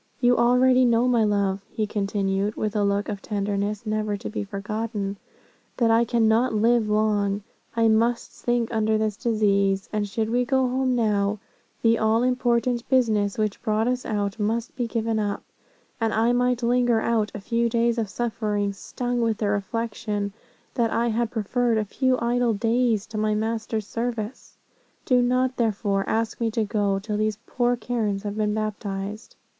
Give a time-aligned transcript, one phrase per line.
[0.19, 4.43] You already know, my love,' he continued, with a look of tenderness never to be
[4.43, 5.17] forgotten,
[5.77, 7.43] 'that I cannot live long,
[7.75, 11.37] I must sink under this disease; and should we go home now,
[11.83, 15.43] the all important business which brought us out, must be given up,
[16.01, 20.33] and I might linger out a few days of suffering, stung with the reflection,
[20.73, 24.55] that I had preferred a few idle days, to my Master's service.
[25.05, 29.35] Do not, therefore, ask me to go, till these poor Karens have been baptized.'